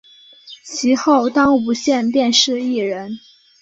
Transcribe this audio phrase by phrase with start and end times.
[0.65, 3.19] 其后当无线电视艺人。